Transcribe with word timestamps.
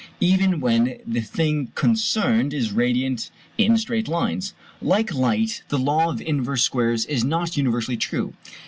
Even 0.19 0.59
when 0.59 0.97
the 1.05 1.21
thing 1.21 1.71
concerned 1.75 2.55
is 2.55 2.71
radiant 2.71 3.29
in 3.59 3.77
straight 3.77 4.07
lines, 4.07 4.55
like 4.81 5.13
light, 5.13 5.61
the 5.69 5.77
law 5.77 6.09
of 6.09 6.19
inverse 6.21 6.63
squares 6.63 7.05
is 7.05 7.23
not 7.23 7.55
universally 7.55 7.97
true. 7.97 8.33